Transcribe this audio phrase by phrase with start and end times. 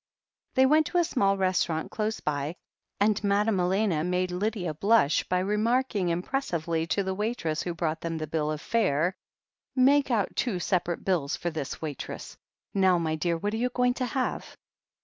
[0.55, 2.55] They went to a small restaurant close by,
[2.99, 8.01] and Madame Elena made Lydia blush by remarking im pressively to the waitress who brought
[8.01, 9.13] them the bill of fare:
[9.75, 12.35] "Make out two separate bills for this, waitress.
[12.73, 14.57] Now, my dear, what are you going to have?"